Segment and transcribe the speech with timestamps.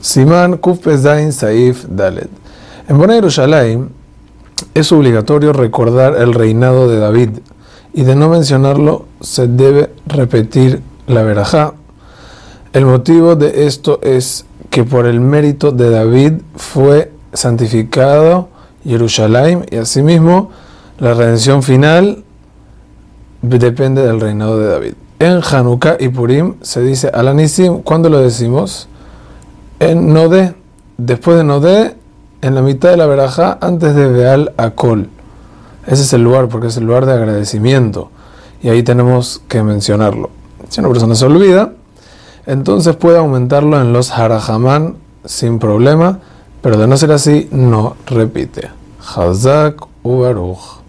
[0.00, 2.30] Simán Kuf Pezain Saif Dalet.
[2.88, 3.88] En Bona Yerushalayim
[4.74, 7.30] es obligatorio recordar el reinado de David
[7.92, 11.74] y de no mencionarlo se debe repetir la verajá.
[12.72, 18.48] El motivo de esto es que por el mérito de David fue santificado
[18.84, 20.50] Jerusalén y asimismo
[20.98, 22.24] la redención final
[23.42, 24.92] depende del reinado de David.
[25.18, 28.88] En Hanukkah y Purim se dice Alanisim, ¿cuándo lo decimos?
[29.78, 30.54] En Nodé,
[30.96, 31.96] después de Nodé,
[32.40, 35.10] en la mitad de la verajá, antes de Beal Akol.
[35.86, 38.10] Ese es el lugar, porque es el lugar de agradecimiento.
[38.62, 40.30] Y ahí tenemos que mencionarlo.
[40.68, 41.72] Si una persona se olvida,
[42.46, 46.20] entonces puede aumentarlo en los Harahamán sin problema,
[46.62, 48.70] pero de no ser así, no repite.
[49.14, 50.85] Hazak Ubaruch.